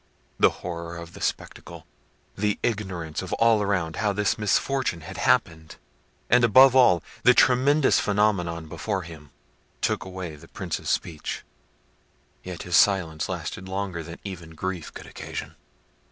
The 0.39 0.49
horror 0.65 0.97
of 0.97 1.13
the 1.13 1.21
spectacle, 1.21 1.85
the 2.35 2.57
ignorance 2.63 3.21
of 3.21 3.33
all 3.33 3.61
around 3.61 3.97
how 3.97 4.11
this 4.11 4.35
misfortune 4.35 5.01
had 5.01 5.17
happened, 5.17 5.75
and 6.27 6.43
above 6.43 6.75
all, 6.75 7.03
the 7.21 7.35
tremendous 7.35 7.99
phenomenon 7.99 8.65
before 8.65 9.03
him, 9.03 9.29
took 9.79 10.03
away 10.03 10.35
the 10.35 10.47
Prince's 10.47 10.89
speech. 10.89 11.43
Yet 12.41 12.63
his 12.63 12.75
silence 12.77 13.29
lasted 13.29 13.69
longer 13.69 14.01
than 14.01 14.17
even 14.23 14.55
grief 14.55 14.91
could 14.91 15.05
occasion. 15.05 15.53